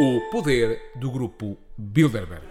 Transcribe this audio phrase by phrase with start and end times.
[0.00, 2.46] O poder do grupo Bilderberg.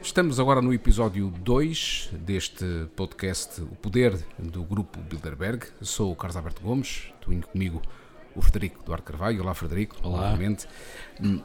[0.00, 2.64] Estamos agora no episódio 2 deste
[2.96, 5.66] podcast O Poder do Grupo Bilderberg.
[5.82, 7.82] Sou o Carlos Alberto Gomes, tenho comigo
[8.34, 9.42] o Frederico Duarte Carvalho.
[9.42, 9.96] Olá, Frederico.
[10.02, 10.30] Olá.
[10.30, 10.66] Novamente.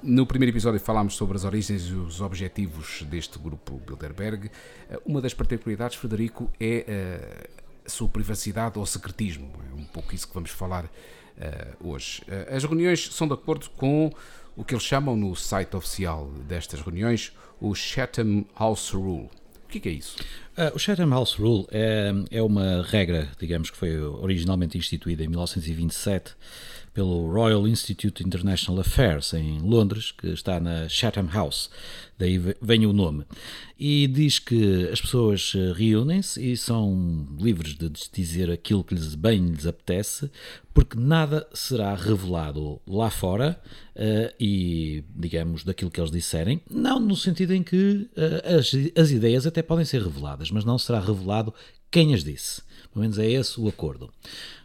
[0.02, 4.50] No primeiro episódio falámos sobre as origens e os objetivos deste grupo Bilderberg.
[5.05, 7.50] Uma das particularidades, Frederico, é eh,
[7.86, 9.52] a sua privacidade ou secretismo.
[9.70, 10.89] É um pouco isso que vamos falar eh,
[11.83, 12.21] hoje.
[12.27, 14.11] Eh, As reuniões são de acordo com
[14.55, 19.29] o que eles chamam no site oficial destas reuniões o Chatham House Rule.
[19.65, 20.15] O que é, é isso?
[20.55, 25.27] Ah, o Chatham House Rule é, é uma regra, digamos que foi originalmente instituída em
[25.27, 26.36] 1927
[26.95, 31.69] pelo Royal Institute International Affairs em Londres, que está na Chatham House,
[32.17, 33.25] daí ve- vem o nome.
[33.77, 39.13] E diz que as pessoas eh, reúnem-se e são livres de dizer aquilo que lhes
[39.13, 40.31] bem lhes apetece,
[40.73, 43.61] porque nada será revelado lá fora
[43.93, 49.11] eh, e, digamos, daquilo que eles disserem, não no sentido em que eh, as, as
[49.11, 51.53] ideias até podem ser reveladas, mas não será revelado
[51.91, 52.61] quem as disse.
[52.91, 54.09] Pelo menos é esse o acordo.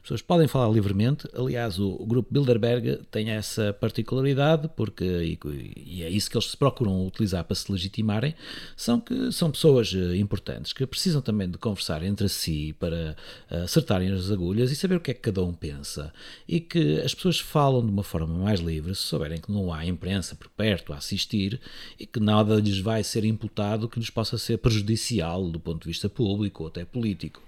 [0.01, 1.29] As pessoas podem falar livremente.
[1.35, 5.39] Aliás, o, o grupo Bilderberg tem essa particularidade, porque, e,
[5.85, 8.35] e é isso que eles se procuram utilizar para se legitimarem,
[8.75, 13.15] são que são pessoas eh, importantes que precisam também de conversar entre si para
[13.51, 16.13] eh, acertarem as agulhas e saber o que é que cada um pensa.
[16.49, 19.85] E que as pessoas falam de uma forma mais livre, se souberem que não há
[19.85, 21.61] imprensa por perto a assistir
[21.99, 25.89] e que nada lhes vai ser imputado que lhes possa ser prejudicial do ponto de
[25.89, 27.43] vista público ou até político.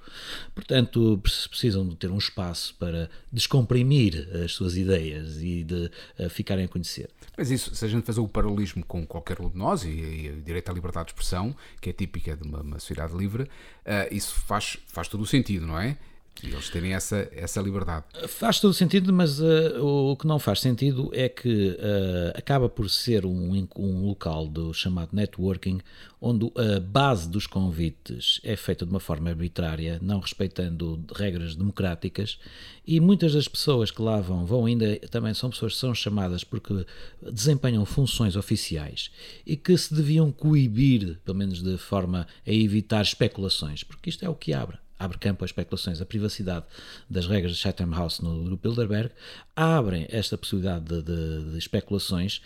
[0.55, 6.29] Portanto, pre- precisam de ter um espaço para descomprimir as suas ideias e de eh,
[6.29, 7.09] ficarem a conhecer.
[7.37, 10.31] Mas isso, se a gente fazer o paralelismo com qualquer um de nós e, e
[10.31, 13.49] o direito à liberdade de expressão, que é típica de uma, uma sociedade livre,
[13.87, 15.97] ah, isso faz, faz todo o sentido, não é?
[16.43, 18.05] E eles terem essa, essa liberdade.
[18.27, 22.91] Faz todo sentido, mas eh, o que não faz sentido é que eh, acaba por
[22.91, 25.81] ser um, um local do chamado networking,
[26.21, 32.39] onde a base dos convites é feita de uma forma arbitrária, não respeitando regras democráticas,
[32.85, 36.43] e muitas das pessoas que lá vão, vão ainda também são pessoas que são chamadas
[36.43, 36.85] porque
[37.33, 39.11] desempenham funções oficiais
[39.47, 44.29] e que se deviam coibir, pelo menos de forma a evitar especulações, porque isto é
[44.29, 46.01] o que abre abre campo a especulações.
[46.01, 46.65] A privacidade
[47.09, 49.11] das regras de Chatham House no Grupo Bilderberg
[49.57, 52.41] abrem esta possibilidade de, de- de especulações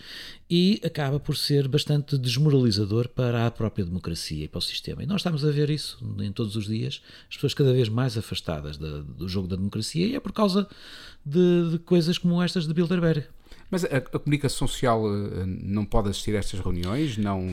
[0.48, 5.02] e acaba por ser bastante desmoralizador para a própria democracia e para o sistema.
[5.02, 8.16] E nós estamos a ver isso em todos os dias, as pessoas cada vez mais
[8.16, 10.66] afastadas da- do jogo da democracia e é por causa
[11.24, 13.26] de, de coisas como estas de Bilderberg.
[13.70, 17.16] Mas a, a comunicação social ah, não pode assistir a estas reuniões?
[17.16, 17.44] Não.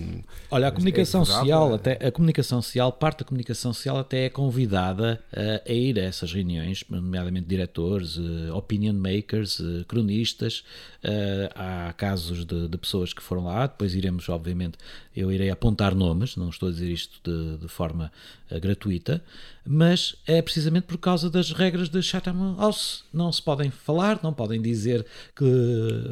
[0.51, 3.97] Olha, a É comunicação advogado, social, é- até, a comunicação social, parte da comunicação social
[3.97, 9.83] até é convidada a, a ir a essas reuniões, nomeadamente diretores, eh, opinion makers, eh,
[9.87, 10.63] cronistas.
[11.03, 14.77] eh, há casos de, de pessoas que foram lá, depois iremos, obviamente,
[15.15, 18.11] eu irei apontar nomes, não estou a dizer isto de, de forma
[18.49, 19.21] eh, gratuita,
[19.65, 23.03] mas é precisamente por causa das regras de Chatham House.
[23.13, 25.45] Não se podem falar, não podem dizer que,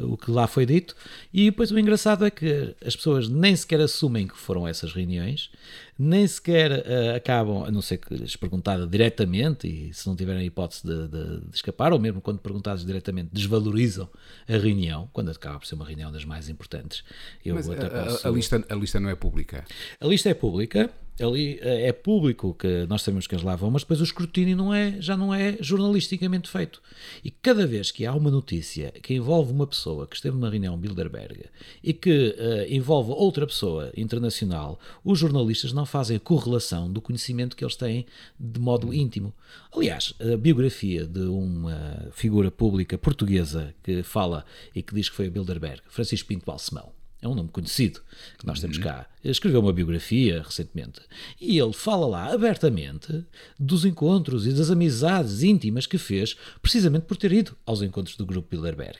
[0.02, 0.96] o que lá foi dito,
[1.32, 5.50] e depois o engraçado é que as pessoas nem sequer assumem que foram essas reuniões,
[5.98, 10.42] nem sequer eh, acabam, a não ser que lhes perguntada diretamente, e se não tiverem
[10.42, 14.08] a hipótese de, de- de escapar, ou mesmo quando perguntados diretamente, desvalorizam
[14.48, 17.04] a reunião, quando acaba por ser uma reunião das mais importantes.
[17.44, 19.64] Eu Mas até a, a- posso- a lista, a lista não é pública.
[20.00, 23.70] a lista é pública, ali eh, é público que nós sabemos que eles lá vão,
[23.70, 26.80] mas depois o escrutínio não é, já não é jornalisticamente feito.
[27.22, 30.76] E cada vez que há uma notícia que envolve uma pessoa que esteve numa reunião
[30.78, 31.44] Bilderberg
[31.84, 37.56] e que eh, envolve outra pessoa internacional, os jornalistas não fazem a correlação do conhecimento
[37.56, 38.06] que eles têm
[38.38, 39.34] de modo íntimo.
[39.74, 44.44] Aliás, a biografia de uma figura pública portuguesa que fala
[44.74, 46.92] e que diz que foi a Bilderberg, Francisco Pinto Balsemão,
[47.22, 48.00] é um nome conhecido
[48.36, 49.06] que nós temos cá.
[49.22, 51.00] Ele escreveu uma biografia recentemente
[51.40, 53.24] e ele fala lá abertamente
[53.58, 58.26] dos encontros e das amizades íntimas que fez, precisamente por ter ido aos encontros do
[58.26, 58.98] grupo Bilderberg.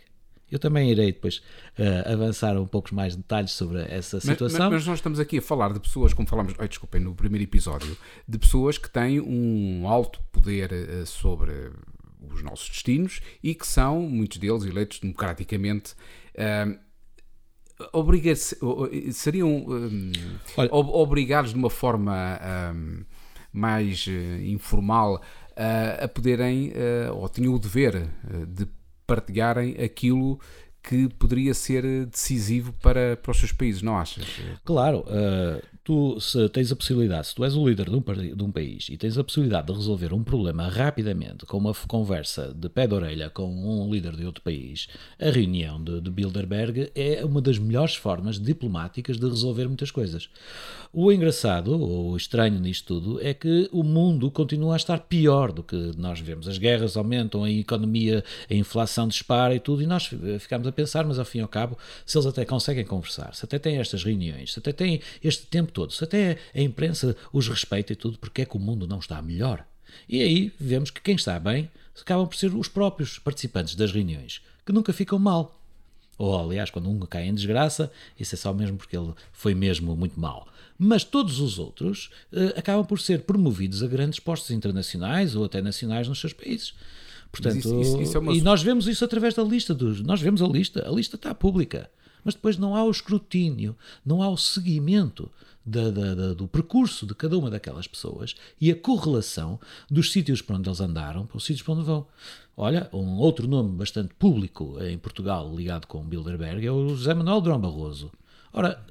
[0.52, 1.42] Eu também irei depois
[1.78, 4.58] eh, avançar um pouco mais detalhes sobre essa situação.
[4.70, 7.42] mas- mas nós estamos aqui a falar de pessoas, como falámos, ai, desculpem, no primeiro
[7.44, 7.96] episódio,
[8.28, 11.52] de pessoas que têm um alto poder eh, sobre
[12.30, 15.94] os nossos destinos e que são, muitos deles, eleitos democraticamente.
[17.92, 18.34] obriga
[19.12, 20.12] seriam hum,
[20.56, 22.38] Olha- ob- obrigados de uma forma
[22.74, 23.04] hum,
[23.52, 25.20] mais eh, informal
[25.56, 26.72] ah, a poderem,
[27.08, 28.08] ah, ou tinham o dever
[28.48, 28.66] de
[29.06, 30.38] partilharem aquilo
[30.82, 34.26] que poderia ser decisivo para, para os seus países, não achas?
[34.64, 38.42] Claro, eh, tu se tens a possibilidade, se tu és o líder de um, de
[38.42, 42.68] um, país e tens a possibilidade de resolver um problema rapidamente com uma conversa de
[42.68, 44.88] pé de orelha com um líder de outro país,
[45.20, 50.28] a reunião de, de Bilderberg é uma das melhores formas diplomáticas de resolver muitas coisas.
[50.92, 55.62] O engraçado, ou estranho nisto tudo, é que o mundo continua a estar pior do
[55.62, 56.46] que nós vemos.
[56.46, 61.06] As guerras aumentam, a economia, a inflação dispara e tudo, e nós ficamos a pensar,
[61.06, 64.04] mas ao fim e ao cabo, se eles até conseguem conversar, se até têm estas
[64.04, 68.18] reuniões, se até têm este tempo todo, se até a imprensa os respeita e tudo,
[68.18, 69.66] porque é que o mundo não está melhor?
[70.08, 71.70] E aí vemos que quem está bem
[72.00, 75.58] acabam por ser os próprios participantes das reuniões, que nunca ficam mal.
[76.18, 79.96] Ou, aliás, quando um cai em desgraça, isso é só mesmo porque ele foi mesmo
[79.96, 80.46] muito mal.
[80.78, 85.60] Mas todos os outros uh, acabam por ser promovidos a grandes postos internacionais ou até
[85.60, 86.74] nacionais nos seus países.
[87.30, 88.34] Portanto, isso, isso, isso é uma...
[88.34, 90.02] E nós vemos isso através da lista dos.
[90.02, 91.90] Nós vemos a lista, a lista está pública.
[92.24, 95.30] Mas depois não há o escrutínio, não há o seguimento
[95.64, 99.60] da, da, da, do percurso de cada uma daquelas pessoas e a correlação
[99.90, 102.06] dos sítios para onde eles andaram para os sítios para onde vão.
[102.56, 107.40] Olha, um outro nome bastante público em Portugal ligado com Bilderberg é o José Manuel
[107.40, 108.10] Drão Barroso.
[108.52, 108.84] Ora,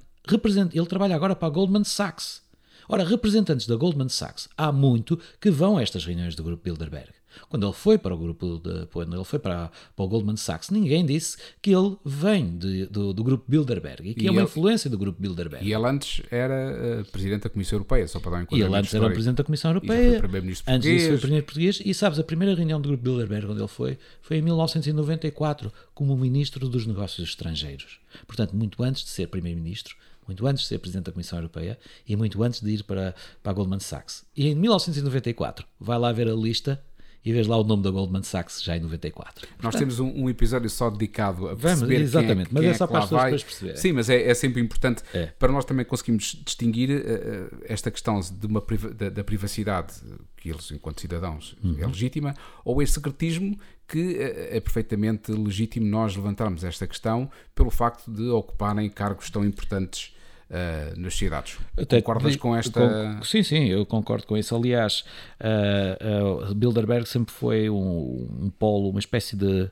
[0.74, 2.42] ele trabalha agora para a Goldman Sachs.
[2.88, 7.21] Ora, representantes da Goldman Sachs há muito que vão a estas reuniões do grupo Bilderberg.
[7.50, 10.70] Quando ele foi para o grupo, de, quando ele foi para, para o Goldman Sachs,
[10.70, 14.42] ninguém disse que ele vem de, do, do, grupo Bilderberg e que e é uma
[14.42, 15.66] ele, influência do grupo Bilderberg.
[15.66, 18.76] E ele antes era uh, presidente da Comissão Europeia, só para dar um E ele
[18.76, 20.22] antes era presidente da Comissão Europeia.
[20.68, 21.82] Antes disso foi primeiro português.
[21.84, 26.16] E sabes, a primeira reunião do grupo Bilderberg onde ele foi, foi em 1994, como
[26.16, 28.00] ministro dos Negócios Estrangeiros.
[28.26, 29.96] Portanto, muito antes de ser primeiro-ministro,
[30.28, 31.78] muito antes de ser presidente da Comissão Europeia
[32.08, 34.24] e muito antes de ir para, para a Goldman Sachs.
[34.36, 36.82] E em 1994, vai lá ver a lista
[37.24, 39.48] e vês lá o nome da Goldman Sachs já em 94.
[39.48, 42.76] Nós Portanto, temos um, um, episódio só dedicado a perceber vamos, exatamente, quem é, mas
[42.76, 43.78] é só para as pessoas perceber.
[43.78, 45.28] Sim, mas é, é sempre importante é.
[45.28, 48.64] para nós também conseguirmos distinguir uh, esta questão de uma,
[48.96, 49.94] da, da, privacidade
[50.36, 51.78] que eles, enquanto cidadãos, uhum.
[51.80, 52.34] é legítima,
[52.66, 53.58] ou este secretismo
[53.88, 59.46] que uh, é perfeitamente legítimo nós levantarmos esta questão pelo facto de ocuparem cargos tão
[59.46, 60.14] importantes
[60.52, 61.58] uh, nas cidades.
[61.78, 62.80] Até Concordas com esta.
[62.80, 64.56] Com, sim, sim, eu concordo com isso.
[64.56, 65.04] Aliás,
[65.40, 69.70] uh, uh, Bilderberg sempre foi um, um polo, uma espécie de.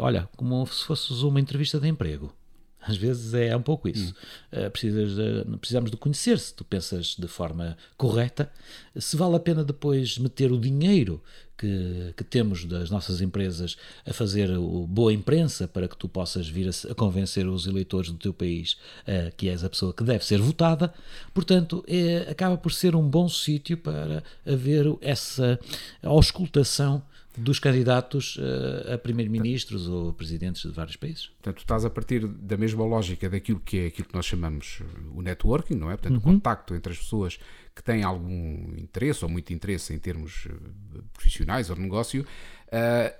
[0.00, 2.32] olha, como se fosse uma entrevista de emprego.
[2.80, 4.14] Às vezes é um pouco isso.
[4.52, 4.66] Hum.
[4.66, 8.50] Uh, precisas de, precisamos de conhecer se tu pensas de forma correta,
[8.96, 11.22] se vale a pena depois meter o dinheiro
[11.58, 13.76] que, que temos das nossas empresas
[14.06, 18.10] a fazer o, boa imprensa para que tu possas vir a, a convencer os eleitores
[18.10, 20.94] do teu país uh, que és a pessoa que deve ser votada.
[21.34, 25.58] Portanto, é, acaba por ser um bom sítio para haver essa
[26.02, 27.02] auscultação
[27.38, 31.28] dos candidatos uh, a primeiro-ministros ou presidentes de vários países.
[31.28, 34.80] Portanto, estás a partir da mesma lógica daquilo que é aquilo que nós chamamos
[35.14, 35.96] o networking, não é?
[35.96, 36.18] Portanto, uhum.
[36.18, 37.38] o contacto entre as pessoas
[37.74, 43.14] que têm algum interesse ou muito interesse em termos eh, profissionais ou de negócio, uh,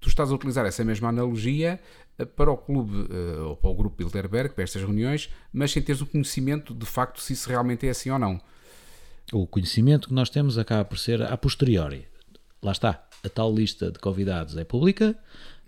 [0.00, 1.78] tu estás a utilizar essa mesma analogia
[2.34, 3.06] para o clube
[3.44, 7.20] ou para o grupo Bilderberg, para estas reuniões, mas sem teres o conhecimento de facto
[7.20, 8.40] se isso realmente é assim ou não.
[9.32, 12.06] O conhecimento que nós temos acaba por ser a posteriori.
[12.60, 15.16] Lá está, a tal lista de convidados é pública,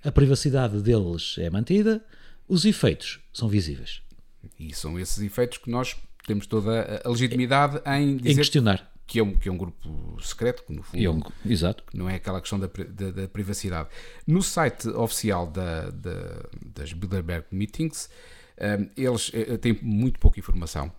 [0.04, 2.04] a privacidade deles é mantida,
[2.48, 4.02] os efeitos são visíveis.
[4.58, 8.90] E são esses efeitos que nós temos toda a legitimidade em em questionar.
[9.06, 11.82] Que é, um, que é um grupo secreto, que no fundo é um, exato.
[11.92, 13.88] não é aquela questão da, da, da privacidade.
[14.24, 18.08] No site oficial da, da, das Bilderberg Meetings,
[18.96, 20.92] eles uh, têm muito pouca informação.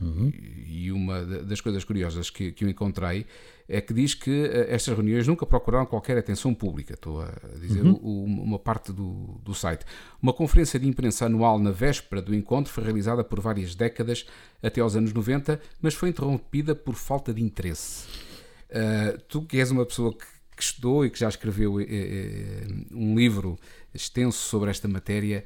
[0.00, 0.32] Uhum.
[0.66, 3.26] E uma das coisas curiosas que, que eu encontrei
[3.68, 6.94] é que diz que eh, estas reuniões nunca procuraram qualquer atenção pública.
[6.94, 8.24] Estou a dizer uhum.
[8.24, 9.84] uma parte do, do site.
[10.20, 14.26] Uma conferência de imprensa anual na véspera do encontro foi realizada por várias décadas
[14.62, 18.06] até aos anos 90, mas foi interrompida por falta de interesse.
[18.68, 20.26] Uh, tu que és uma pessoa que,
[20.56, 21.80] que estudou e que já escreveu uh,
[22.92, 23.58] um livro
[23.94, 25.44] extenso sobre esta matéria,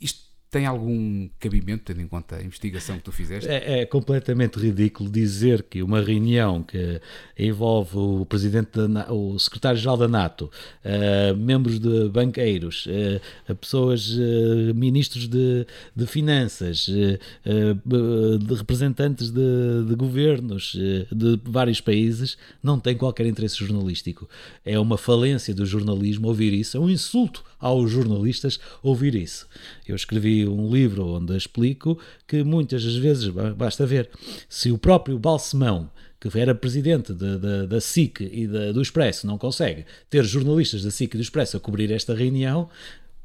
[0.00, 3.50] isto tem algum cabimento, tendo em conta a investigação que tu fizeste?
[3.50, 7.00] É, é completamente ridículo dizer que uma reunião que
[7.36, 10.48] envolve o presidente, da, o secretário-geral da NATO,
[10.84, 19.94] uh, membros de banqueiros, uh, pessoas, uh, ministros de, de finanças, de representantes de, de
[19.96, 20.76] governos
[21.10, 24.28] de vários países, não tem qualquer interesse jornalístico.
[24.64, 29.48] É uma falência do jornalismo ouvir isso, é um insulto aos jornalistas ouvir isso.
[29.88, 34.10] Eu escrevi um livro onde explico que muitas das vezes, basta ver,
[34.48, 35.90] se o próprio Balsemão
[36.30, 40.82] que era presidente de, de, da SIC e de, do Expresso, não consegue ter jornalistas
[40.82, 42.68] da SIC e do Expresso a cobrir esta reunião,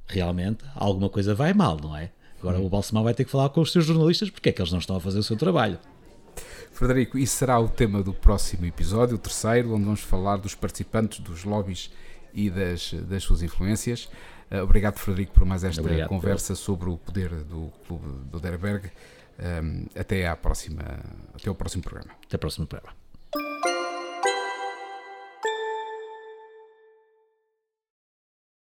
[0.06, 2.12] realmente alguma coisa vai mal, não é?
[2.40, 2.66] Agora hum.
[2.66, 4.80] o Balsemão vai ter que falar com os seus jornalistas porque é que eles não
[4.80, 5.80] estão a fazer o seu trabalho.
[6.72, 11.20] Frederico, isso será o tema do próximo episódio, o terceiro, onde vamos falar dos participantes,
[11.20, 11.90] dos lobbies
[12.34, 14.10] e das, das suas influências.
[14.52, 18.92] Uh, obrigado, Frederico, por mais esta obrigado, conversa sobre o poder do Clube do Derberg.
[19.40, 20.82] Um, até, à próxima,
[21.34, 22.12] até ao próximo programa.
[22.26, 22.99] Até ao próximo programa.